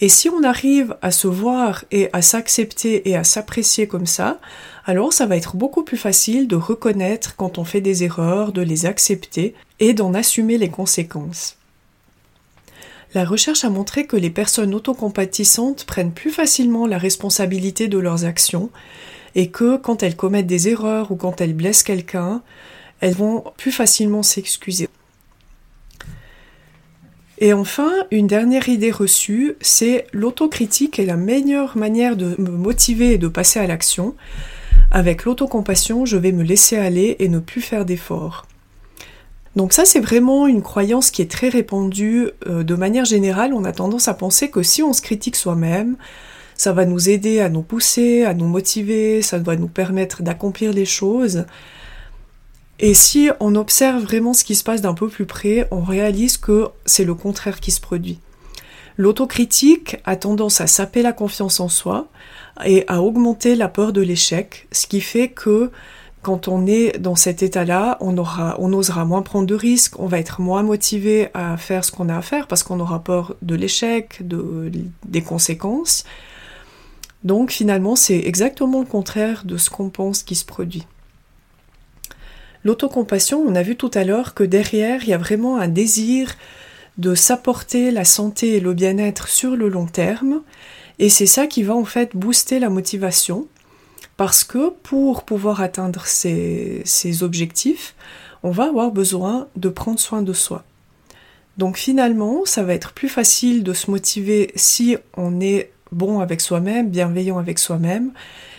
Et 0.01 0.09
si 0.09 0.29
on 0.29 0.43
arrive 0.43 0.97
à 1.03 1.11
se 1.11 1.29
voir 1.29 1.85
et 1.91 2.11
à 2.13 2.21
s'accepter 2.21 3.09
et 3.09 3.17
à 3.17 3.25
s'apprécier 3.25 3.87
comme 3.87 4.07
ça, 4.07 4.39
alors 4.85 5.13
ça 5.13 5.25
va 5.25 5.37
être 5.37 5.57
beaucoup 5.57 5.85
plus 5.85 5.97
facile 5.97 6.49
de 6.49 6.57
reconnaître 6.57 7.37
quand 7.37 7.59
on 7.59 7.65
fait 7.65 7.81
des 7.81 8.05
erreurs, 8.05 8.53
de 8.53 8.61
les 8.61 8.87
accepter 8.87 9.55
et 9.81 9.95
d'en 9.95 10.13
assumer 10.13 10.59
les 10.59 10.69
conséquences. 10.69 11.57
La 13.15 13.25
recherche 13.25 13.65
a 13.65 13.71
montré 13.71 14.07
que 14.07 14.17
les 14.17 14.31
personnes 14.31 14.75
autocompatissantes 14.75 15.85
prennent 15.85 16.13
plus 16.13 16.33
facilement 16.33 16.87
la 16.89 16.99
responsabilité 16.99 17.87
de 17.87 17.99
leurs 17.99 18.25
actions 18.25 18.71
et 19.37 19.51
que 19.51 19.77
quand 19.77 20.03
elles 20.03 20.17
commettent 20.17 20.49
des 20.49 20.69
erreurs 20.69 21.13
ou 21.13 21.17
quand 21.17 21.41
elles 21.41 21.55
blessent 21.55 21.85
quelqu'un, 21.85 22.43
elles 23.01 23.15
vont 23.15 23.45
plus 23.57 23.71
facilement 23.71 24.25
s'excuser. 24.25 24.89
Et 27.39 27.53
enfin, 27.53 27.93
une 28.11 28.27
dernière 28.27 28.69
idée 28.69 28.91
reçue, 28.91 29.57
c'est 29.61 30.07
l'autocritique 30.13 30.99
est 30.99 31.07
la 31.07 31.17
meilleure 31.17 31.77
manière 31.77 32.17
de 32.17 32.35
me 32.39 32.51
motiver 32.51 33.13
et 33.13 33.19
de 33.19 33.29
passer 33.29 33.61
à 33.61 33.67
l'action. 33.67 34.17
Avec 34.91 35.25
l'autocompassion, 35.25 36.05
je 36.05 36.17
vais 36.17 36.33
me 36.33 36.43
laisser 36.43 36.77
aller 36.77 37.17
et 37.21 37.29
ne 37.29 37.39
plus 37.39 37.61
faire 37.61 37.85
d'efforts. 37.85 38.47
Donc 39.57 39.73
ça, 39.73 39.85
c'est 39.85 40.01
vraiment 40.01 40.47
une 40.47 40.63
croyance 40.63 41.11
qui 41.11 41.23
est 41.23 41.31
très 41.31 41.49
répandue. 41.49 42.31
Euh, 42.47 42.65
de 42.65 42.75
manière 42.75 43.05
générale, 43.05 43.55
on 43.55 43.65
a 43.65 43.73
tendance 43.73 44.09
à 44.09 44.15
penser 44.15 44.51
que 44.51 44.63
si 44.63 44.83
on 44.83 44.93
se 44.93 45.03
critique 45.03 45.37
soi-même, 45.37 45.97
ça 46.57 46.73
va 46.73 46.85
nous 46.85 47.09
aider 47.09 47.41
à 47.41 47.49
nous 47.49 47.63
pousser, 47.63 48.25
à 48.25 48.35
nous 48.35 48.47
motiver, 48.47 49.23
ça 49.23 49.39
va 49.39 49.57
nous 49.57 49.69
permettre 49.69 50.23
d'accomplir 50.23 50.73
les 50.73 50.85
choses. 50.85 51.45
Et 52.81 52.95
si 52.95 53.31
on 53.41 53.55
observe 53.55 54.03
vraiment 54.03 54.35
ce 54.35 54.45
qui 54.45 54.55
se 54.57 54.65
passe 54.65 54.81
d'un 54.81 54.95
peu 54.95 55.09
plus 55.09 55.27
près, 55.27 55.69
on 55.71 55.83
réalise 55.83 56.37
que 56.37 56.69
c'est 56.85 57.05
le 57.05 57.15
contraire 57.15 57.61
qui 57.61 57.71
se 57.71 57.81
produit. 57.81 58.19
L'autocritique 58.97 59.97
a 60.05 60.17
tendance 60.17 60.61
à 60.61 60.67
saper 60.67 61.03
la 61.03 61.13
confiance 61.13 61.61
en 61.61 61.69
soi 61.69 62.09
et 62.65 62.85
à 62.89 63.03
augmenter 63.03 63.57
la 63.57 63.69
peur 63.69 63.93
de 63.93 64.01
l'échec, 64.01 64.69
ce 64.71 64.87
qui 64.87 65.01
fait 65.01 65.29
que 65.29 65.71
quand 66.25 66.49
on 66.49 66.67
est 66.67 66.99
dans 66.99 67.15
cet 67.15 67.43
état-là, 67.43 67.99
on 68.01 68.73
osera 68.73 69.05
moins 69.05 69.23
prendre 69.23 69.47
de 69.47 69.55
risques, 69.55 70.01
on 70.01 70.07
va 70.07 70.19
être 70.19 70.41
moins 70.41 70.65
motivé 70.65 71.29
à 71.35 71.57
faire 71.57 71.85
ce 71.85 71.93
qu'on 71.93 72.09
a 72.09 72.17
à 72.17 72.23
faire 72.23 72.49
parce 72.49 72.65
qu'on 72.65 72.81
aura 72.81 73.05
peur 73.05 73.37
de 73.43 73.55
l'échec, 73.55 74.27
de, 74.27 74.73
des 75.05 75.23
conséquences. 75.23 76.05
Donc 77.23 77.53
finalement, 77.53 77.95
c'est 77.95 78.19
exactement 78.19 78.81
le 78.81 78.87
contraire 78.87 79.45
de 79.45 79.57
ce 79.59 79.71
qu'on 79.71 79.91
pense 79.91 80.23
qui 80.23 80.35
se 80.35 80.45
produit. 80.45 80.87
L'autocompassion, 82.65 83.45
on 83.47 83.55
a 83.55 83.63
vu 83.63 83.77
tout 83.77 83.91
à 83.93 84.05
l'heure 84.05 84.33
que 84.33 84.45
derrière, 84.45 85.05
il 85.05 85.11
y 85.11 85.15
a 85.15 85.19
vraiment 85.19 85.59
un 85.59 85.69
désir 85.69 86.35
de 86.97 87.15
s'apporter 87.15 87.91
la 87.91 88.05
santé 88.05 88.57
et 88.57 88.61
le 88.61 88.73
bien-être 88.73 89.29
sur 89.29 89.57
le 89.57 89.69
long 89.69 89.87
terme, 89.87 90.41
et 90.99 91.11
c'est 91.11 91.27
ça 91.27 91.47
qui 91.47 91.63
va 91.63 91.75
en 91.75 91.85
fait 91.85 92.17
booster 92.17 92.59
la 92.59 92.71
motivation 92.71 93.47
parce 94.17 94.45
que 94.45 94.71
pour 94.71 95.25
pouvoir 95.25 95.61
atteindre 95.61 96.07
ces, 96.07 97.23
objectifs, 97.23 97.95
on 98.43 98.51
va 98.51 98.65
avoir 98.65 98.91
besoin 98.91 99.49
de 99.57 99.69
prendre 99.69 99.99
soin 99.99 100.23
de 100.23 100.33
soi. 100.33 100.65
Donc 101.57 101.77
finalement, 101.79 102.45
ça 102.45 102.63
va 102.63 102.75
être 102.75 102.93
plus 102.93 103.09
facile 103.09 103.63
de 103.63 103.73
se 103.73 103.91
motiver 103.91 104.53
si 104.57 104.97
on 105.17 105.41
est 105.41 105.71
bon 105.93 106.21
avec 106.21 106.41
soi-même, 106.41 106.91
bienveillant 106.91 107.39
avec 107.39 107.59
soi-même, 107.59 108.13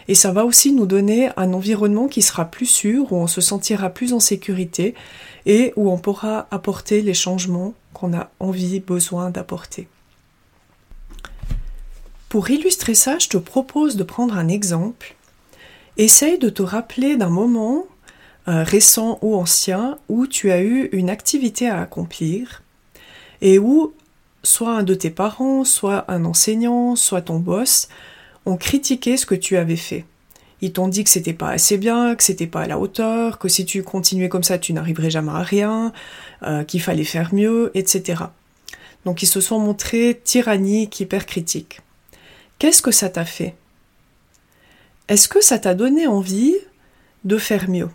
et 0.07 0.15
ça 0.15 0.31
va 0.31 0.45
aussi 0.45 0.71
nous 0.71 0.85
donner 0.85 1.29
un 1.35 1.53
environnement 1.53 2.07
qui 2.07 2.21
sera 2.21 2.45
plus 2.45 2.67
sûr, 2.67 3.11
où 3.11 3.15
on 3.15 3.27
se 3.27 3.41
sentira 3.41 3.89
plus 3.89 4.13
en 4.13 4.19
sécurité 4.19 4.93
et 5.45 5.73
où 5.75 5.91
on 5.91 5.97
pourra 5.97 6.47
apporter 6.51 7.01
les 7.01 7.13
changements 7.13 7.73
qu'on 7.93 8.13
a 8.13 8.29
envie, 8.39 8.79
besoin 8.79 9.29
d'apporter. 9.29 9.87
Pour 12.29 12.49
illustrer 12.49 12.95
ça, 12.95 13.17
je 13.17 13.29
te 13.29 13.37
propose 13.37 13.95
de 13.95 14.03
prendre 14.03 14.37
un 14.37 14.47
exemple 14.47 15.15
Essaye 15.97 16.37
de 16.37 16.49
te 16.49 16.61
rappeler 16.61 17.15
d'un 17.15 17.29
moment 17.29 17.85
euh, 18.47 18.63
récent 18.63 19.17
ou 19.21 19.35
ancien 19.35 19.97
où 20.09 20.27
tu 20.27 20.51
as 20.51 20.61
eu 20.61 20.89
une 20.91 21.09
activité 21.09 21.69
à 21.69 21.81
accomplir 21.81 22.63
et 23.41 23.59
où 23.59 23.93
soit 24.43 24.71
un 24.71 24.83
de 24.83 24.93
tes 24.93 25.09
parents, 25.09 25.63
soit 25.63 26.05
un 26.11 26.25
enseignant, 26.25 26.95
soit 26.95 27.21
ton 27.21 27.39
boss 27.39 27.87
ont 28.45 28.57
critiqué 28.57 29.17
ce 29.17 29.25
que 29.25 29.35
tu 29.35 29.57
avais 29.57 29.77
fait. 29.77 30.05
Ils 30.61 30.73
t'ont 30.73 30.87
dit 30.87 31.03
que 31.03 31.09
c'était 31.09 31.33
pas 31.33 31.49
assez 31.49 31.77
bien, 31.77 32.15
que 32.15 32.23
c'était 32.23 32.47
pas 32.47 32.61
à 32.61 32.67
la 32.67 32.77
hauteur, 32.77 33.39
que 33.39 33.47
si 33.47 33.65
tu 33.65 33.83
continuais 33.83 34.29
comme 34.29 34.43
ça, 34.43 34.57
tu 34.57 34.73
n'arriverais 34.73 35.09
jamais 35.09 35.31
à 35.31 35.43
rien, 35.43 35.93
euh, 36.43 36.63
qu'il 36.63 36.81
fallait 36.81 37.03
faire 37.03 37.33
mieux, 37.33 37.71
etc. 37.73 38.23
Donc 39.05 39.23
ils 39.23 39.27
se 39.27 39.41
sont 39.41 39.59
montrés 39.59 40.21
tyranniques, 40.23 40.99
hyper 40.99 41.25
critiques. 41.25 41.81
Qu'est-ce 42.59 42.81
que 42.81 42.91
ça 42.91 43.09
t'a 43.09 43.25
fait? 43.25 43.55
Est-ce 45.07 45.27
que 45.27 45.41
ça 45.41 45.59
t'a 45.59 45.75
donné 45.75 46.07
envie 46.07 46.55
de 47.23 47.37
faire 47.37 47.69
mieux? 47.69 47.89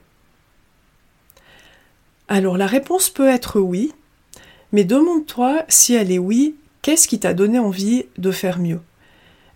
Alors 2.29 2.57
la 2.57 2.67
réponse 2.67 3.11
peut 3.11 3.29
être 3.29 3.61
oui, 3.61 3.93
mais 4.73 4.85
demande-toi 4.85 5.65
si 5.69 5.95
elle 5.95 6.13
est 6.13 6.19
oui, 6.19 6.55
qu'est-ce 6.83 7.09
qui 7.09 7.19
t'a 7.19 7.35
donné 7.35 7.59
envie 7.59 8.07
de 8.19 8.31
faire 8.31 8.59
mieux? 8.59 8.81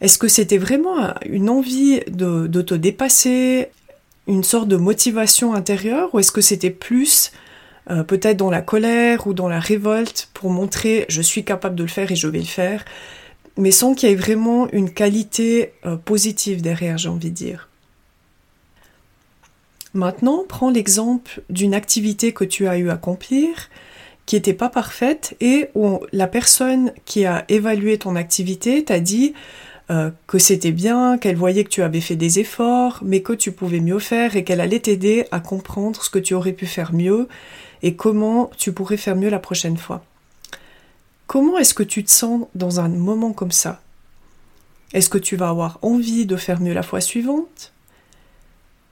Est-ce 0.00 0.18
que 0.18 0.28
c'était 0.28 0.58
vraiment 0.58 1.14
une 1.24 1.48
envie 1.48 2.00
de, 2.08 2.46
te 2.62 2.74
dépasser, 2.74 3.68
une 4.26 4.42
sorte 4.42 4.68
de 4.68 4.76
motivation 4.76 5.54
intérieure, 5.54 6.12
ou 6.14 6.18
est-ce 6.18 6.32
que 6.32 6.40
c'était 6.40 6.70
plus 6.70 7.30
euh, 7.90 8.02
peut-être 8.02 8.38
dans 8.38 8.50
la 8.50 8.62
colère 8.62 9.26
ou 9.26 9.34
dans 9.34 9.48
la 9.48 9.60
révolte 9.60 10.30
pour 10.34 10.50
montrer 10.50 11.04
je 11.08 11.20
suis 11.20 11.44
capable 11.44 11.76
de 11.76 11.82
le 11.82 11.88
faire 11.88 12.10
et 12.10 12.16
je 12.16 12.26
vais 12.28 12.38
le 12.38 12.44
faire 12.44 12.84
mais 13.56 13.70
sans 13.70 13.94
qu'il 13.94 14.08
y 14.08 14.12
ait 14.12 14.16
vraiment 14.16 14.68
une 14.72 14.90
qualité 14.90 15.72
euh, 15.86 15.96
positive 15.96 16.62
derrière, 16.62 16.98
j'ai 16.98 17.08
envie 17.08 17.30
de 17.30 17.36
dire. 17.36 17.68
Maintenant, 19.92 20.44
prends 20.48 20.70
l'exemple 20.70 21.42
d'une 21.50 21.72
activité 21.72 22.32
que 22.32 22.44
tu 22.44 22.66
as 22.66 22.78
eu 22.78 22.90
à 22.90 22.94
accomplir 22.94 23.70
qui 24.26 24.36
n'était 24.36 24.54
pas 24.54 24.68
parfaite 24.68 25.36
et 25.40 25.68
où 25.74 26.00
la 26.12 26.26
personne 26.26 26.92
qui 27.04 27.26
a 27.26 27.44
évalué 27.48 27.98
ton 27.98 28.16
activité 28.16 28.82
t'a 28.84 28.98
dit 28.98 29.34
euh, 29.90 30.10
que 30.26 30.38
c'était 30.38 30.72
bien, 30.72 31.18
qu'elle 31.18 31.36
voyait 31.36 31.62
que 31.62 31.68
tu 31.68 31.82
avais 31.82 32.00
fait 32.00 32.16
des 32.16 32.38
efforts, 32.38 33.00
mais 33.02 33.20
que 33.20 33.34
tu 33.34 33.52
pouvais 33.52 33.80
mieux 33.80 33.98
faire 33.98 34.34
et 34.34 34.42
qu'elle 34.42 34.60
allait 34.60 34.80
t'aider 34.80 35.26
à 35.30 35.40
comprendre 35.40 36.02
ce 36.02 36.10
que 36.10 36.18
tu 36.18 36.34
aurais 36.34 36.54
pu 36.54 36.66
faire 36.66 36.94
mieux 36.94 37.28
et 37.82 37.94
comment 37.94 38.50
tu 38.56 38.72
pourrais 38.72 38.96
faire 38.96 39.14
mieux 39.14 39.28
la 39.28 39.38
prochaine 39.38 39.76
fois. 39.76 40.02
Comment 41.26 41.58
est-ce 41.58 41.74
que 41.74 41.82
tu 41.82 42.04
te 42.04 42.10
sens 42.10 42.46
dans 42.54 42.80
un 42.80 42.88
moment 42.88 43.32
comme 43.32 43.52
ça? 43.52 43.80
Est-ce 44.92 45.08
que 45.08 45.18
tu 45.18 45.36
vas 45.36 45.48
avoir 45.48 45.78
envie 45.82 46.26
de 46.26 46.36
faire 46.36 46.60
mieux 46.60 46.74
la 46.74 46.82
fois 46.82 47.00
suivante? 47.00 47.72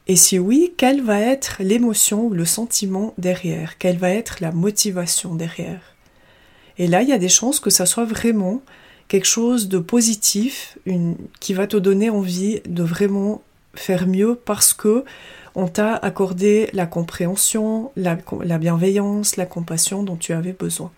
Et 0.08 0.16
si 0.16 0.38
oui, 0.38 0.72
quelle 0.76 1.02
va 1.02 1.20
être 1.20 1.58
l'émotion 1.60 2.26
ou 2.26 2.30
le 2.30 2.44
sentiment 2.44 3.14
derrière? 3.18 3.78
Quelle 3.78 3.98
va 3.98 4.10
être 4.10 4.40
la 4.40 4.50
motivation 4.50 5.34
derrière? 5.34 5.80
Et 6.78 6.88
là, 6.88 7.02
il 7.02 7.08
y 7.08 7.12
a 7.12 7.18
des 7.18 7.28
chances 7.28 7.60
que 7.60 7.70
ça 7.70 7.86
soit 7.86 8.06
vraiment 8.06 8.62
quelque 9.08 9.26
chose 9.26 9.68
de 9.68 9.78
positif, 9.78 10.78
qui 11.38 11.54
va 11.54 11.66
te 11.66 11.76
donner 11.76 12.08
envie 12.08 12.60
de 12.66 12.82
vraiment 12.82 13.42
faire 13.74 14.06
mieux 14.08 14.34
parce 14.34 14.72
que 14.72 15.04
on 15.54 15.68
t'a 15.68 15.94
accordé 15.94 16.70
la 16.72 16.86
compréhension, 16.86 17.92
la 17.94 18.16
bienveillance, 18.58 19.36
la 19.36 19.46
compassion 19.46 20.02
dont 20.02 20.16
tu 20.16 20.32
avais 20.32 20.54
besoin. 20.54 20.90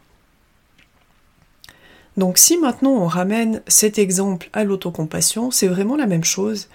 Donc 2.17 2.39
si 2.39 2.57
maintenant 2.57 2.93
on 2.93 3.07
ramène 3.07 3.63
cet 3.67 3.99
exemple 3.99 4.49
à 4.53 4.65
l'autocompassion, 4.65 5.51
c'est 5.51 5.67
vraiment 5.67 5.97
la 5.97 6.07
même 6.07 6.25
chose. 6.25 6.69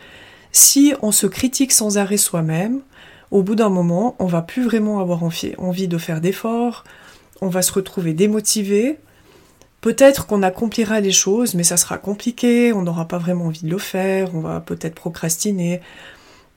Si 0.52 0.94
on 1.02 1.12
se 1.12 1.28
critique 1.28 1.72
sans 1.72 1.98
arrêt 1.98 2.18
soi-même, 2.18 2.82
au 3.32 3.44
bout 3.44 3.56
d'un 3.56 3.70
moment, 3.70 4.16
on 4.20 4.26
va 4.26 4.42
plus 4.42 4.64
vraiment 4.64 5.00
avoir 5.00 5.22
envie 5.24 5.88
de 5.88 5.98
faire 5.98 6.20
d'efforts, 6.20 6.84
on 7.42 7.48
va 7.48 7.62
se 7.62 7.72
retrouver 7.72 8.14
démotivé. 8.14 8.98
Peut-être 9.82 10.28
qu'on 10.28 10.44
accomplira 10.44 11.00
les 11.00 11.12
choses, 11.12 11.54
mais 11.54 11.64
ça 11.64 11.78
sera 11.78 11.98
compliqué, 11.98 12.74
on 12.74 12.82
n'aura 12.82 13.08
pas 13.08 13.18
vraiment 13.18 13.46
envie 13.46 13.64
de 13.64 13.70
le 13.70 13.78
faire, 13.78 14.36
on 14.36 14.42
va 14.42 14.60
peut-être 14.60 14.96
procrastiner. 14.96 15.80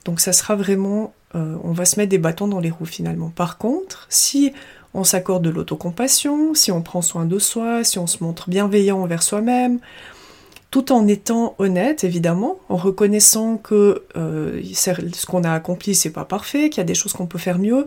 Donc 0.04 0.18
ça 0.18 0.32
sera 0.32 0.56
vraiment 0.56 1.12
euh, 1.34 1.56
on 1.64 1.72
va 1.72 1.84
se 1.84 1.98
mettre 1.98 2.10
des 2.10 2.18
bâtons 2.18 2.48
dans 2.48 2.60
les 2.60 2.70
roues 2.70 2.84
finalement. 2.84 3.30
Par 3.30 3.58
contre, 3.58 4.06
si 4.10 4.52
on 4.94 5.04
s'accorde 5.04 5.44
de 5.44 5.50
l'autocompassion, 5.50 6.54
si 6.54 6.70
on 6.70 6.82
prend 6.82 7.02
soin 7.02 7.24
de 7.24 7.38
soi, 7.38 7.84
si 7.84 7.98
on 7.98 8.06
se 8.06 8.22
montre 8.22 8.50
bienveillant 8.50 9.00
envers 9.00 9.22
soi-même, 9.22 9.78
tout 10.70 10.90
en 10.90 11.06
étant 11.06 11.54
honnête, 11.58 12.02
évidemment, 12.02 12.58
en 12.70 12.76
reconnaissant 12.76 13.58
que 13.58 14.04
euh, 14.16 14.62
ce 14.72 15.26
qu'on 15.26 15.44
a 15.44 15.52
accompli, 15.52 15.94
c'est 15.94 16.10
pas 16.10 16.24
parfait, 16.24 16.70
qu'il 16.70 16.78
y 16.78 16.80
a 16.80 16.84
des 16.84 16.94
choses 16.94 17.12
qu'on 17.12 17.26
peut 17.26 17.38
faire 17.38 17.58
mieux, 17.58 17.84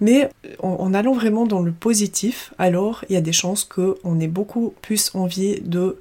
mais 0.00 0.28
en, 0.62 0.92
allant 0.92 1.14
vraiment 1.14 1.46
dans 1.46 1.62
le 1.62 1.72
positif, 1.72 2.52
alors 2.58 3.04
il 3.08 3.14
y 3.14 3.16
a 3.16 3.22
des 3.22 3.32
chances 3.32 3.64
qu'on 3.64 4.20
ait 4.20 4.28
beaucoup 4.28 4.74
plus 4.82 5.10
envie 5.14 5.60
de, 5.62 5.98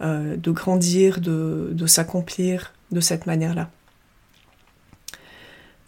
euh, 0.00 0.36
grandir, 0.46 1.20
de 1.20 1.86
s'accomplir 1.86 2.72
de 2.90 3.00
cette 3.00 3.26
manière-là. 3.26 3.68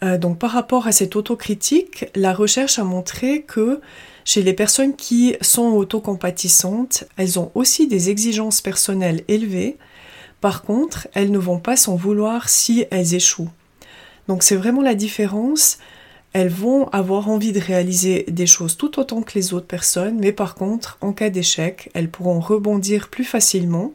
Euh, 0.03 0.17
donc 0.17 0.39
par 0.39 0.51
rapport 0.51 0.87
à 0.87 0.91
cette 0.91 1.15
autocritique, 1.15 2.05
la 2.15 2.33
recherche 2.33 2.79
a 2.79 2.83
montré 2.83 3.43
que 3.43 3.81
chez 4.25 4.41
les 4.41 4.53
personnes 4.53 4.95
qui 4.95 5.35
sont 5.41 5.69
autocompatissantes, 5.73 7.05
elles 7.17 7.39
ont 7.39 7.51
aussi 7.55 7.87
des 7.87 8.09
exigences 8.09 8.61
personnelles 8.61 9.23
élevées. 9.27 9.77
Par 10.41 10.63
contre, 10.63 11.07
elles 11.13 11.31
ne 11.31 11.37
vont 11.37 11.59
pas 11.59 11.75
s'en 11.75 11.95
vouloir 11.95 12.49
si 12.49 12.85
elles 12.91 13.13
échouent. 13.13 13.51
Donc 14.27 14.43
c'est 14.43 14.55
vraiment 14.55 14.81
la 14.81 14.95
différence. 14.95 15.77
Elles 16.33 16.49
vont 16.49 16.87
avoir 16.89 17.29
envie 17.29 17.51
de 17.51 17.59
réaliser 17.59 18.25
des 18.27 18.47
choses 18.47 18.77
tout 18.77 18.99
autant 18.99 19.21
que 19.21 19.33
les 19.35 19.53
autres 19.53 19.67
personnes, 19.67 20.17
mais 20.19 20.31
par 20.31 20.55
contre, 20.55 20.97
en 21.01 21.11
cas 21.11 21.29
d'échec, 21.29 21.89
elles 21.93 22.09
pourront 22.09 22.39
rebondir 22.39 23.09
plus 23.09 23.25
facilement. 23.25 23.93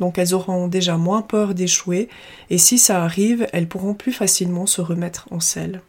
Donc 0.00 0.18
elles 0.18 0.34
auront 0.34 0.68
déjà 0.68 0.96
moins 0.96 1.22
peur 1.22 1.54
d'échouer, 1.54 2.08
et 2.50 2.58
si 2.58 2.78
ça 2.78 3.02
arrive, 3.02 3.46
elles 3.52 3.68
pourront 3.68 3.94
plus 3.94 4.12
facilement 4.12 4.66
se 4.66 4.80
remettre 4.80 5.28
en 5.30 5.40
selle. 5.40 5.82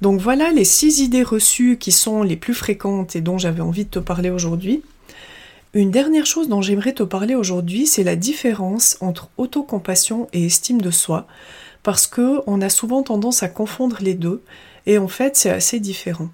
Donc 0.00 0.20
voilà 0.20 0.52
les 0.52 0.64
six 0.64 1.00
idées 1.00 1.24
reçues 1.24 1.76
qui 1.76 1.90
sont 1.90 2.22
les 2.22 2.36
plus 2.36 2.54
fréquentes 2.54 3.16
et 3.16 3.20
dont 3.20 3.38
j'avais 3.38 3.62
envie 3.62 3.84
de 3.84 3.90
te 3.90 3.98
parler 3.98 4.30
aujourd'hui. 4.30 4.82
Une 5.74 5.90
dernière 5.90 6.24
chose 6.24 6.48
dont 6.48 6.62
j'aimerais 6.62 6.92
te 6.92 7.02
parler 7.02 7.34
aujourd'hui, 7.34 7.86
c'est 7.86 8.04
la 8.04 8.16
différence 8.16 8.96
entre 9.00 9.28
autocompassion 9.36 10.28
et 10.32 10.46
estime 10.46 10.80
de 10.80 10.90
soi, 10.90 11.26
parce 11.82 12.06
que 12.06 12.40
on 12.46 12.62
a 12.62 12.70
souvent 12.70 13.02
tendance 13.02 13.42
à 13.42 13.48
confondre 13.48 13.98
les 14.00 14.14
deux, 14.14 14.42
et 14.86 14.98
en 14.98 15.08
fait 15.08 15.36
c'est 15.36 15.50
assez 15.50 15.80
différent. 15.80 16.28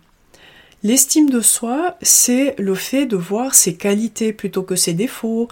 L'estime 0.85 1.31
de 1.31 1.41
soi, 1.41 1.97
c'est 2.03 2.55
le 2.59 2.75
fait 2.75 3.07
de 3.07 3.17
voir 3.17 3.55
ses 3.55 3.75
qualités 3.75 4.35
plutôt 4.35 4.62
que 4.62 4.76
ses 4.76 4.93
défauts, 4.93 5.49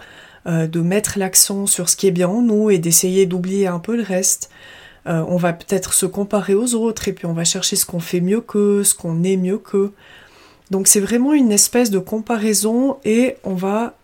euh, 0.47 0.67
de 0.67 0.81
mettre 0.83 1.19
l'accent 1.19 1.65
sur 1.65 1.89
ce 1.89 1.97
qui 1.97 2.07
est 2.07 2.11
bien 2.11 2.29
en 2.29 2.43
nous 2.43 2.69
et 2.69 2.77
d'essayer 2.77 3.25
d'oublier 3.25 3.67
un 3.67 3.79
peu 3.79 3.97
le 3.97 4.03
reste. 4.03 4.51
Euh, 5.07 5.25
on 5.27 5.39
va 5.39 5.55
peut-être 5.55 5.95
se 5.95 6.05
comparer 6.05 6.55
aux 6.55 6.75
autres 6.75 7.09
et 7.09 7.15
puis 7.15 7.25
on 7.25 7.33
va 7.33 7.45
chercher 7.45 7.77
ce 7.77 7.87
qu'on 7.87 7.99
fait 7.99 8.21
mieux 8.21 8.43
qu'eux, 8.43 8.85
ce 8.85 8.95
qu'on 8.95 9.23
est 9.23 9.39
mieux 9.39 9.57
qu'eux. 9.57 9.95
Donc 10.71 10.87
c'est 10.87 11.01
vraiment 11.01 11.33
une 11.33 11.51
espèce 11.51 11.91
de 11.91 11.99
comparaison 11.99 12.99
et 13.07 13.37
on 13.43 13.55
va 13.55 13.97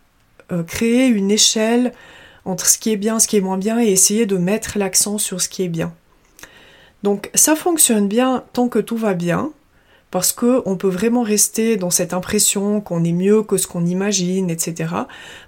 euh, 0.51 0.63
créer 0.63 1.09
une 1.09 1.31
échelle 1.31 1.93
entre 2.47 2.67
ce 2.67 2.79
qui 2.79 2.91
est 2.91 2.97
bien, 2.97 3.19
ce 3.19 3.29
qui 3.29 3.37
est 3.37 3.43
moins 3.43 3.59
bien 3.59 3.79
et 3.79 3.89
essayer 3.89 4.25
de 4.25 4.39
mettre 4.39 4.79
l'accent 4.79 5.19
sur 5.19 5.43
ce 5.43 5.51
qui 5.51 5.63
est 5.63 5.69
bien. 5.69 5.93
Donc 7.03 7.31
ça 7.35 7.55
fonctionne 7.55 8.09
bien 8.09 8.45
tant 8.55 8.69
que 8.69 8.79
tout 8.79 8.97
va 8.97 9.13
bien, 9.13 9.53
parce 10.11 10.33
que 10.33 10.63
on 10.65 10.77
peut 10.77 10.89
vraiment 10.89 11.23
rester 11.23 11.77
dans 11.77 11.91
cette 11.91 12.15
impression 12.15 12.81
qu'on 12.81 13.05
est 13.05 13.13
mieux 13.13 13.43
que 13.43 13.59
ce 13.59 13.67
qu'on 13.67 13.85
imagine, 13.85 14.49
etc. 14.49 14.95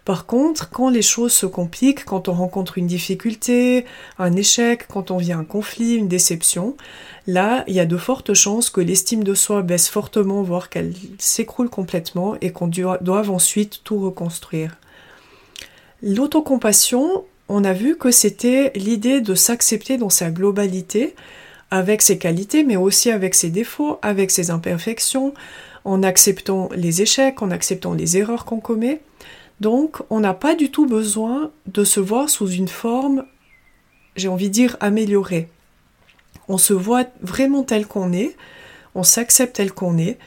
Par 0.05 0.27
contre, 0.27 0.69
quand 0.71 0.91
les 0.91 1.03
choses 1.03 1.33
se 1.33 1.47
compliquent, 1.47 2.05
quand 2.05 2.29
on 2.29 2.33
rencontre 2.33 2.77
une 2.77 2.87
difficulté, 2.87 3.87
un 4.19 4.37
échec, 4.37 4.87
quand 4.89 5.11
on 5.11 5.17
vit 5.17 5.33
un 5.33 5.45
conflit, 5.45 5.95
une 5.95 6.09
déception, 6.09 6.77
là, 7.27 7.65
il 7.69 7.75
y 7.75 7.81
a 7.81 7.87
de 7.87 7.97
fortes 7.97 8.35
chances 8.35 8.69
que 8.69 8.83
l'estime 8.83 9.25
de 9.25 9.35
soi 9.35 9.63
baisse 9.63 9.89
fortement, 9.89 10.43
voire 10.43 10.69
qu'elle 10.69 10.93
s'écroule 11.19 11.71
complètement 11.71 12.37
et 12.41 12.53
qu'on 12.53 12.69
doive 12.69 13.31
ensuite 13.31 13.81
tout 13.83 13.99
reconstruire. 13.99 14.77
L'autocompassion, 16.03 17.25
on 17.49 17.65
a 17.65 17.73
vu 17.73 17.97
que 17.97 18.11
c'était 18.11 18.73
l'idée 18.75 19.21
de 19.21 19.35
s'accepter 19.35 19.97
dans 19.99 20.11
sa 20.11 20.31
globalité, 20.31 21.15
avec 21.71 22.03
ses 22.03 22.19
qualités, 22.19 22.65
mais 22.65 22.77
aussi 22.77 23.11
avec 23.11 23.35
ses 23.35 23.51
défauts, 23.51 23.99
avec 24.03 24.31
ses 24.31 24.51
imperfections, 24.51 25.35
en 25.85 26.03
acceptant 26.03 26.69
les 26.75 27.03
échecs, 27.03 27.43
en 27.43 27.51
acceptant 27.51 27.95
les 27.95 28.17
erreurs 28.17 28.45
qu'on 28.45 28.61
commet. 28.61 29.01
Donc, 29.61 29.99
on 30.11 30.21
n'a 30.21 30.35
pas 30.35 30.55
du 30.55 30.71
tout 30.71 30.87
besoin 30.87 31.51
de 31.67 31.85
se 31.85 32.01
voir 32.01 32.29
sous 32.29 32.49
une 32.49 32.69
forme, 32.69 33.25
j'ai 34.17 34.29
envie 34.29 34.49
de 34.49 34.55
dire, 34.55 34.77
améliorée. 34.81 35.49
On 36.49 36.59
se 36.59 36.73
voit 36.73 37.05
vraiment 37.23 37.63
tel 37.63 37.87
qu'on 37.87 38.13
est, 38.13 38.37
on 38.95 39.03
s'accepte 39.03 39.57
tel 39.57 39.73
qu'on 39.73 39.99
est, 39.99 40.19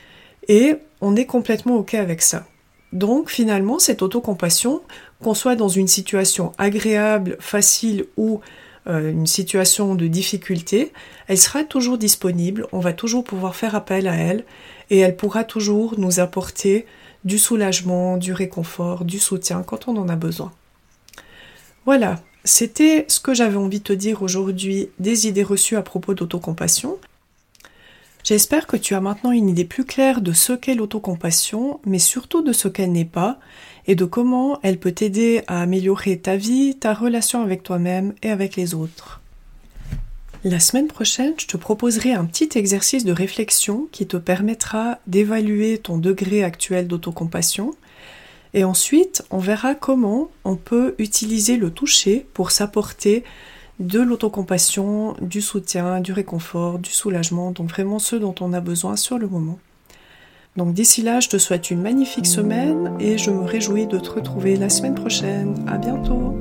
et 0.48 0.76
on 1.02 1.16
est 1.16 1.26
complètement 1.26 1.76
OK 1.76 1.94
avec 1.96 2.22
ça. 2.22 2.46
Donc, 2.94 3.30
finalement, 3.30 3.80
cette 3.80 4.04
autocompassion, 4.04 4.82
qu'on 5.22 5.34
soit 5.34 5.56
dans 5.56 5.68
une 5.68 5.88
situation 5.88 6.54
agréable, 6.58 7.38
facile 7.40 8.06
ou 8.18 8.40
une 8.86 9.28
situation 9.28 9.96
de 9.96 10.08
difficulté, 10.08 10.92
elle 11.28 11.38
sera 11.38 11.64
toujours 11.64 11.98
disponible, 11.98 12.68
on 12.74 12.80
va 12.80 12.94
toujours 12.94 13.24
pouvoir 13.24 13.56
faire 13.56 13.76
appel 13.76 14.08
à 14.08 14.16
elle 14.16 14.44
et 14.90 15.00
elle 15.00 15.16
pourra 15.16 15.44
toujours 15.44 15.98
nous 15.98 16.20
apporter 16.20 16.86
du 17.24 17.38
soulagement, 17.38 18.18
du 18.18 18.34
réconfort, 18.34 19.06
du 19.06 19.20
soutien 19.20 19.64
quand 19.64 19.88
on 19.88 19.96
en 19.98 20.10
a 20.10 20.16
besoin. 20.16 20.52
Voilà, 21.86 22.22
c'était 22.44 23.06
ce 23.08 23.20
que 23.20 23.34
j'avais 23.34 23.58
envie 23.58 23.80
de 23.80 23.84
te 23.84 23.94
dire 23.94 24.22
aujourd'hui 24.22 24.90
des 25.00 25.28
idées 25.28 25.44
reçues 25.44 25.78
à 25.78 25.82
propos 25.82 26.14
d'autocompassion. 26.14 26.98
J'espère 28.24 28.68
que 28.68 28.78
tu 28.78 28.96
as 28.96 29.02
maintenant 29.02 29.32
une 29.32 29.50
idée 29.50 29.66
plus 29.66 29.84
claire 29.84 30.22
de 30.22 30.32
ce 30.32 30.54
qu'est 30.54 30.76
l'autocompassion, 30.76 31.82
mais 31.86 32.00
surtout 32.00 32.42
de 32.42 32.54
ce 32.54 32.70
qu'elle 32.70 32.92
n'est 32.92 33.04
pas, 33.04 33.38
et 33.88 33.96
de 33.96 34.06
comment 34.06 34.60
elle 34.64 34.80
peut 34.80 34.92
t'aider 34.92 35.44
à 35.48 35.62
améliorer 35.62 36.18
ta 36.18 36.36
vie, 36.36 36.76
ta 36.80 36.94
relation 36.94 37.42
avec 37.42 37.64
toi-même 37.64 38.14
et 38.22 38.30
avec 38.30 38.56
les 38.56 38.74
autres. 38.74 39.22
La 40.46 40.60
semaine 40.60 40.88
prochaine, 40.88 41.34
je 41.38 41.48
te 41.48 41.56
proposerai 41.56 42.12
un 42.12 42.26
petit 42.26 42.50
exercice 42.56 43.06
de 43.06 43.14
réflexion 43.14 43.88
qui 43.94 44.08
te 44.08 44.18
permettra 44.18 45.00
d'évaluer 45.08 45.78
ton 45.78 45.98
degré 45.98 46.44
actuel 46.44 46.88
d'autocompassion. 46.88 47.74
Et 48.54 48.66
ensuite, 48.66 49.24
on 49.32 49.38
verra 49.38 49.74
comment 49.74 50.30
on 50.44 50.58
peut 50.58 50.96
utiliser 50.98 51.56
le 51.56 51.72
toucher 51.72 52.26
pour 52.34 52.52
s'apporter 52.52 53.24
de 53.80 54.02
l'autocompassion, 54.02 55.16
du 55.22 55.42
soutien, 55.42 56.02
du 56.02 56.12
réconfort, 56.12 56.78
du 56.78 56.92
soulagement, 56.92 57.52
donc 57.52 57.70
vraiment 57.70 58.00
ce 58.00 58.18
dont 58.18 58.36
on 58.42 58.52
a 58.52 58.60
besoin 58.60 58.98
sur 58.98 59.18
le 59.18 59.28
moment. 59.28 59.60
Donc 60.56 60.74
d'ici 60.74 61.02
là, 61.02 61.20
je 61.20 61.30
te 61.30 61.38
souhaite 61.38 61.72
une 61.72 61.82
magnifique 61.82 62.28
semaine 62.28 62.96
et 63.00 63.18
je 63.18 63.32
me 63.32 63.44
réjouis 63.44 63.88
de 63.88 63.98
te 63.98 64.10
retrouver 64.10 64.56
la 64.56 64.70
semaine 64.70 64.96
prochaine. 64.96 65.56
À 65.68 65.78
bientôt! 65.78 66.36